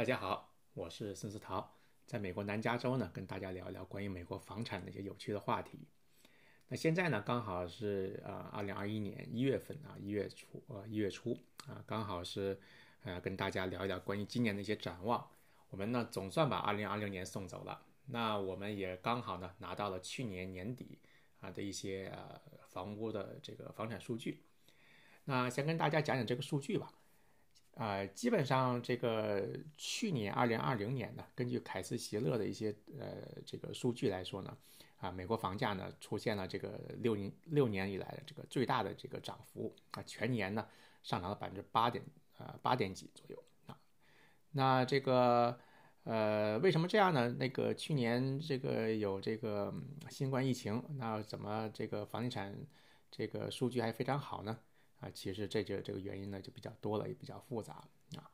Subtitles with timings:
[0.00, 1.76] 大家好，我是孙思桃，
[2.06, 5.86] 在美国南加州呢，跟大家聊一聊关于美国房产的一些有趣的话题。
[6.68, 12.58] 那现在呢，刚好是呃二零二一年一月份啊，一月初呃一月初啊，刚好是
[13.02, 15.28] 呃跟大家聊一聊关于今年的一些展望。
[15.68, 20.98] 我们呢总算把二零二零年送走了，那我们也刚好呢拿到了去年年底
[21.40, 24.46] 啊的一些呃房屋的这个房产数据。
[25.24, 26.90] 那先跟大家讲讲这个数据吧。
[27.74, 33.06] 呃，基本上这个去年二零二零年呢，根据凯斯席勒的一些呃
[33.46, 34.54] 这个数据来说呢，
[34.98, 40.66] 啊，美国房价呢出现了这个六年六年以来的这个最大的这个涨幅啊，全年呢
[41.02, 42.04] 上涨了百分之八点
[42.36, 43.78] 呃八点几左右啊。
[44.50, 45.58] 那这个
[46.04, 47.30] 呃为什么这样呢？
[47.38, 49.72] 那个去年这个有这个
[50.10, 52.54] 新冠疫情，那怎么这个房地产
[53.10, 54.58] 这个数据还非常好呢？
[55.00, 57.82] 啊，其实这就这个原因呢就比较多了，也比较复杂
[58.16, 58.30] 啊，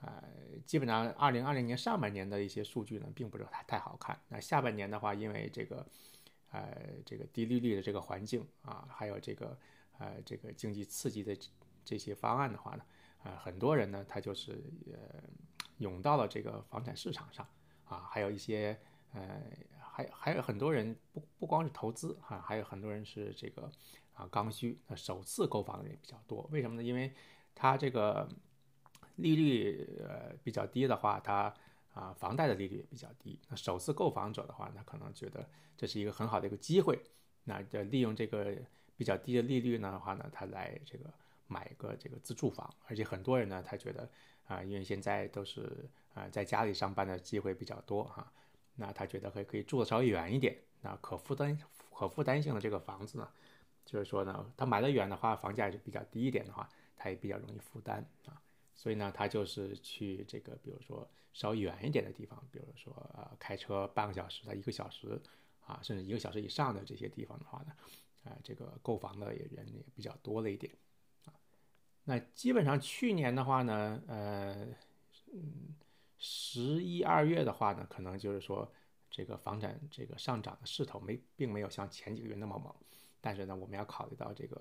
[0.00, 0.22] 呃，
[0.64, 4.18] 基本上二零二零年上半年的一些数据呢，并不是太太好看。
[4.28, 5.86] 那下半年的话，因为这个，
[6.52, 9.58] 呃，这个低利率的这个环境啊，还有这个
[9.98, 11.36] 呃这个经济刺激的
[11.84, 12.84] 这些方案的话呢，
[13.24, 15.22] 啊，很多人呢他就是呃
[15.78, 17.44] 涌到了这个房产市场上
[17.86, 18.78] 啊，还有一些
[19.12, 19.42] 呃
[19.80, 20.96] 还还有很多人
[21.54, 23.70] 光是投资哈，还有很多人是这个。
[24.14, 26.82] 啊，刚需，那首次购房的人比较多，为什么呢？
[26.84, 27.12] 因为
[27.52, 28.28] 它这个
[29.16, 31.52] 利率呃比较低的话，它
[31.92, 33.40] 啊房贷的利率也比较低。
[33.48, 35.44] 那首次购房者的话，那可能觉得
[35.76, 36.96] 这是一个很好的一个机会，
[37.42, 38.56] 那就利用这个
[38.96, 41.12] 比较低的利率呢的话呢，他来这个
[41.48, 42.72] 买一个这个自住房。
[42.86, 44.08] 而且很多人呢，他觉得
[44.46, 48.32] 啊，因为现在都是啊在家里上班的机会比较多哈，
[48.76, 51.58] 那他觉得可以可以住的稍微远一点，那可负担
[51.92, 53.28] 可负担性的这个房子呢。
[53.86, 58.40] 就是说呢，他买的远的话，房价就比较低一点的话，他也比较容易负担啊。
[58.74, 65.20] 所以呢，他就是去这个，比如说稍远一点的地方，比如说呃，开车半个小时到一个小时
[65.66, 67.72] 啊，甚至一个小时以上的这些地方的话呢，
[68.24, 70.72] 啊，这个购房的也人也比较多了一点
[71.26, 71.34] 啊。
[72.04, 74.66] 那基本上去年的话呢，呃，
[75.34, 75.74] 嗯，
[76.16, 78.72] 十一二月的话呢，可能就是说
[79.14, 82.74] 这个房产这个上涨的势头没，并没有像前几个月那么猛。
[83.20, 84.56] 但是呢，我们要考虑到这个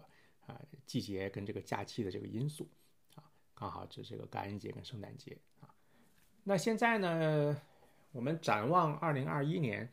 [0.46, 2.69] 啊季节跟这个假期的这个因素
[3.16, 3.24] 啊，
[3.56, 5.74] 刚好是这个感恩节跟圣诞节啊。
[6.44, 7.59] 那现在呢，
[8.12, 9.92] 我们展望二零二一年，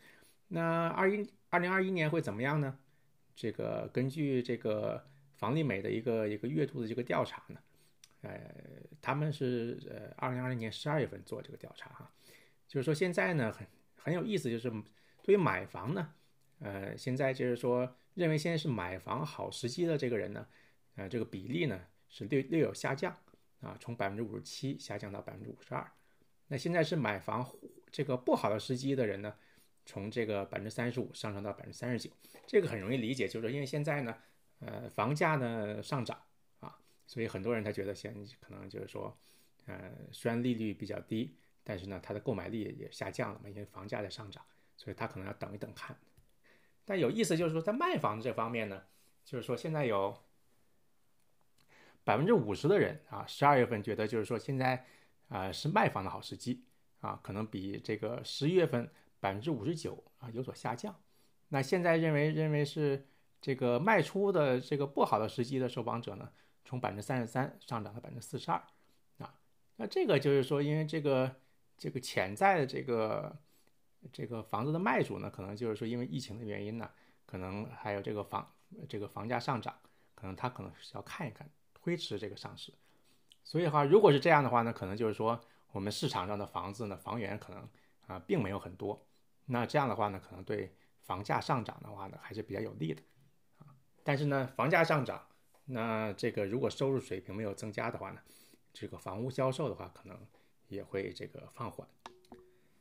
[0.48, 2.78] 那二一二零二一年会怎么样呢？
[3.34, 5.02] 这个根据这个
[5.38, 7.58] 房利美的一个一个月度的这个调查呢，
[8.20, 8.38] 呃，
[9.00, 12.12] 他们是呃二零二零年十二月份做这个调查哈，
[12.68, 13.50] 就是说现在呢
[14.02, 14.70] 很有意思，就是
[15.22, 16.12] 对于买房呢，
[16.60, 17.96] 呃，现在就是说。
[18.14, 20.44] 认为现在是买房好时机的这个人呢，
[20.96, 23.16] 呃，这个比例呢是略略有下降
[23.60, 25.90] 啊，从百分之五十七下降到百分之五十二。
[26.48, 27.48] 那现在是买房
[27.90, 29.32] 这个不好的时机的人呢，
[29.86, 32.10] 从这个百分之三十五上升到百分之三十九。
[32.48, 34.14] 这个很容易理解，就是因为现在呢，
[34.58, 36.20] 呃，房价呢上涨
[36.58, 39.16] 啊，所以很多人他觉得现可能就是说，
[39.66, 41.32] 呃，虽然利率比较低，
[41.62, 44.44] 但是呢，他的购买力也下降了嘛，因为房价在上涨，
[44.76, 45.96] 所以他可能要等一等看。
[46.84, 48.82] 但有意思就是说，在卖房这方面呢，
[49.24, 50.16] 就是说现在有
[52.02, 54.84] 百分之五十的人啊，十二月份觉得就是说现在
[55.28, 56.64] 啊是卖房的好时机
[57.00, 60.94] 啊，可能比这个十一月份百分之五十九啊有所下降。
[61.48, 63.06] 那现在认为认为是
[63.40, 66.30] 这个卖出的这个不好的时机的受访者呢，
[66.64, 68.60] 从百分之三十三上涨到百分之四十二
[69.18, 69.34] 啊。
[69.76, 71.36] 那这个就是说，因为这个
[71.80, 73.36] 这个潜在的这个。
[74.14, 76.90] 这个房子的卖主呢，可能就是说因为疫情的原因呢，
[77.26, 78.50] 可能还有这个房
[78.88, 79.78] 这个房价上涨，
[80.14, 82.72] 可能他可能是要看一看，推迟这个上市。
[83.44, 85.38] 所以的话，如果是这样的话呢，可能就是说
[85.72, 87.68] 我们市场上的房子呢，房源可能
[88.06, 89.06] 啊并没有很多。
[89.44, 93.02] 那这样的话呢，可能对房价上涨的话呢，还是比较有利的
[93.58, 93.68] 啊。
[94.02, 95.26] 但是呢，房价上涨，
[95.66, 98.22] 那这个如果收入水平没有增加的话呢，
[98.72, 100.18] 这个房屋销售的话，可能
[100.70, 101.86] 也会这个放缓。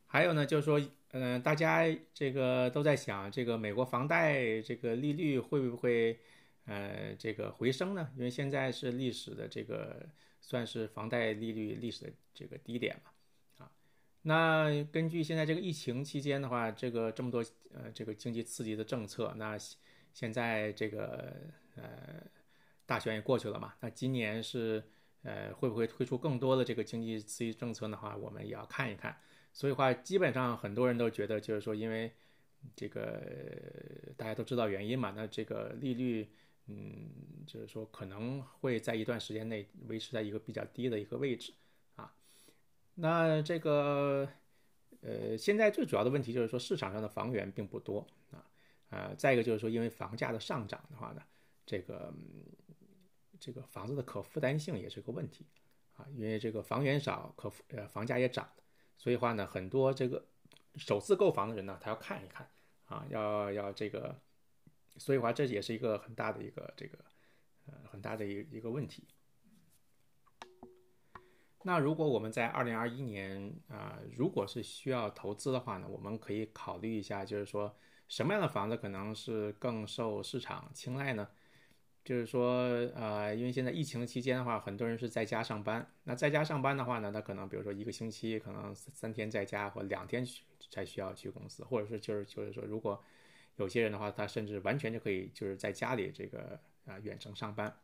[0.08, 0.82] 还有呢，就是说，
[1.12, 6.18] 嗯，大家这个都在想，这个美国房贷这个利率会不会，
[6.66, 8.10] 呃，这个回升呢？
[8.16, 10.08] 因为现在是历史的这个
[10.42, 13.12] 算是房贷利率历史的这个低点嘛，
[13.66, 13.72] 啊，
[14.24, 19.56] 那根据现在这个疫情期间的话，这个这么多呃这个经济刺激的政策，那
[20.12, 21.36] 现在这个
[21.76, 21.84] 呃
[22.88, 24.84] 大选也过去了嘛，那今年是
[25.24, 29.18] 呃会不会推出更多的这个经济刺激政策的话，我们也要看一看。
[29.52, 32.14] 所以话，基本上很多人都觉得，就是说，因为
[32.76, 33.20] 这个
[34.16, 36.30] 大家都知道原因嘛，那这个利率，
[36.68, 37.10] 嗯，
[37.48, 41.52] 就是说可能会在一段时间内维持在一个比较低的一个位置
[41.96, 42.14] 啊。
[42.94, 44.30] 那这个
[45.02, 48.46] 呃，现在最主要的问题就是说市场上的房源并不多啊，
[48.90, 51.24] 呃，再一个就是说因为房价的上涨的话呢，
[51.66, 52.14] 这个
[53.40, 55.46] 这个房子的可负担性也是个问题
[55.96, 58.50] 啊，因为这个房源少，可呃房价也涨，
[58.98, 60.26] 所以话呢，很多这个
[60.76, 62.50] 首次购房的人呢，他要看一看
[62.86, 64.20] 啊，要要这个，
[64.98, 66.98] 所以话这也是一个很大的一个这个
[67.66, 69.08] 呃很大的一一个问题。
[71.64, 77.76] 那如果我们在二零二一年啊，如果是需要投资的话呢，我们可以考虑一下，就是说
[78.08, 81.28] 什么样的房子可能是更受市场青睐呢？
[82.04, 82.62] 就是说，
[82.96, 85.88] 呃，因为现在疫情期间的话，很多人是在家上班。
[86.04, 90.26] 那在家上班的话呢，他可能比如说一个星期可能三天在家，或两天
[90.70, 93.02] 才需要去公司，或者是就是就是说，如果
[93.58, 97.76] 有些人的话，他甚至完全就可以就是在家里这个啊远程上班，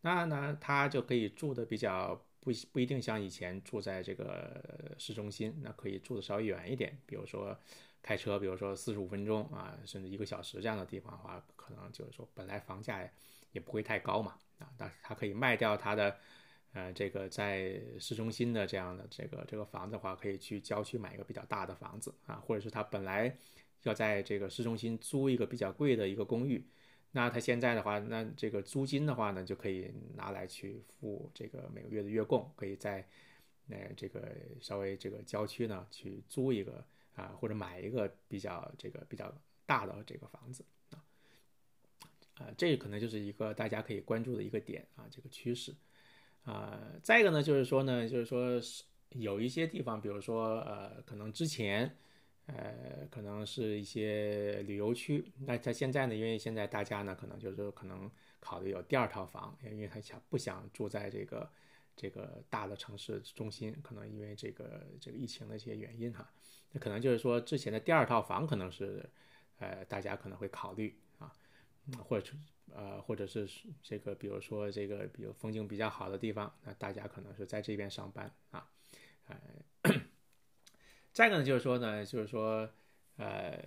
[0.00, 2.22] 那呢他就可以住的比较。
[2.46, 7.58] 不不一定像以前住在这个市中心，那可以住的稍微远一点，比如说
[8.00, 13.00] 开车，比如说四十五分钟啊，甚至一个小时这样的地方的话，可能就是说本来房价
[13.56, 16.14] 也不会太高嘛啊，但是他可以卖掉他的
[16.74, 23.34] 呃这个在市中心的这样的这个这个房子的话，可以去郊区买一个比较大的房子啊，或者是他本来
[23.84, 26.62] 要在这个市中心租一个比较贵的一个公寓。
[27.12, 33.02] 那他现在的话，那这个租金的话呢，就可以拿来去付这个每个月的月供，可以在
[33.70, 39.32] 呃这个稍微这个郊区呢去租一个啊，或者买一个比较这个比较
[39.64, 40.62] 大的这个房子
[42.38, 45.74] 啊，这可能就是一个大家可以关注的一个点啊，这个趋势
[46.44, 46.80] 啊。
[47.02, 48.60] 再一个呢，就是说呢，就是说
[49.10, 51.96] 有一些地方，比如说呃，可能之前。
[52.48, 55.32] 呃，可能是一些旅游区。
[55.44, 56.14] 那他现在呢？
[56.14, 61.50] 因为现在大家呢，可能就是可能考虑有第二套房，因为他想不想住在这个
[61.96, 63.76] 这个大的城市中心？
[63.82, 66.30] 可能因为这个这个疫情的一些原因哈，
[66.70, 69.04] 那可能就是说之前的第二套房可能是
[69.58, 70.96] 呃大家可能会考虑，
[72.02, 72.32] 或者
[72.74, 73.48] 呃或者是
[73.82, 78.68] 这个比如说这个比如风景比较好的地方，那大家可能是在这边上班啊，
[79.26, 79.36] 呃。
[81.12, 82.68] 再一个呢，就是说呢，就是说，
[83.16, 83.58] 呃，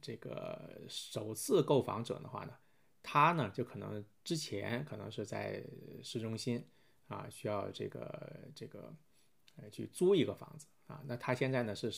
[0.00, 2.56] 这个首次购房者的话呢，
[3.02, 5.64] 他呢就可能之前可能是在
[6.00, 6.64] 市中心
[7.08, 8.94] 啊，需要这个这个
[9.56, 11.92] 呃去租一个房子啊，那他现在呢是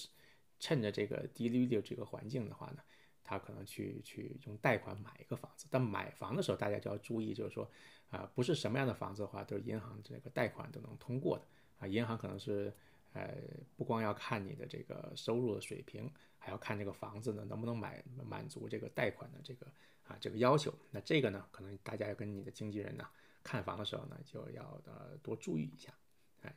[0.59, 2.83] 趁着这个低利率这个环境的话呢，
[3.25, 5.67] 他可能去去用贷款买一个房子。
[5.71, 7.69] 但买房的时候，大家就要注意，就是说
[8.11, 11.45] 啊，不是什么样的房子的话，都是银行这个贷款都能通过的
[11.81, 12.73] 啊，银行可能是。
[13.17, 13.33] 呃，
[13.77, 19.69] 不光要看你的这个收入的水平，还要看这个房子呢能不能买满足这个贷款的这个
[20.09, 20.75] 啊这个要求。
[20.91, 23.07] 那这个呢，可能大家要跟你的经纪人呢
[23.45, 25.95] 看房的时候呢，就要呃多注意一下，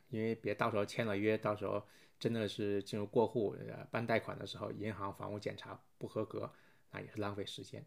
[0.08, 1.86] 因为别到时候签了约，到时候
[2.18, 6.52] 真的是进入过户呃办贷款的时候，银行房屋检查不合格，
[6.90, 7.84] 那也是浪费时间。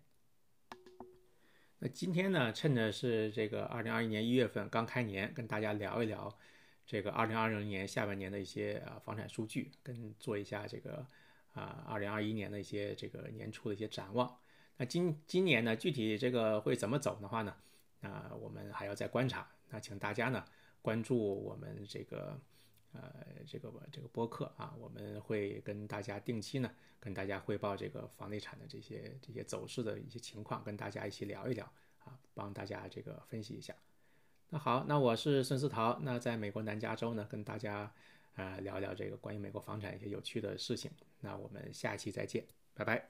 [1.79, 6.37] 那今天呢，趁着是这个二零二一年一月份刚开年，跟大家聊一聊。
[6.83, 11.05] 这个二零二零年下半年的一些啊房产数据，跟做一下这个
[11.53, 14.37] 啊二零二一年的一些这个年初的一些展望。
[14.77, 17.55] 那今今年呢，具体这个会怎么走的话呢？
[18.01, 19.47] 啊，我们还要再观察。
[19.69, 20.43] 那请大家呢
[20.81, 22.39] 关注我们这个
[22.93, 23.13] 呃
[23.47, 31.65] 这个这个播客啊，我们会跟大家定期呢跟大家汇报这个房地产的这些这些走势的一些情况，跟大家一起聊一聊
[32.03, 33.75] 啊，帮大家这个分析一下。
[34.49, 35.97] 那好，那我是孙思桃。
[36.01, 37.89] 那在美国南加州呢，跟大家
[38.35, 40.91] 呃聊聊这个关于美国房产一些有趣的事情。
[41.21, 43.09] 那我们下期再见，拜拜。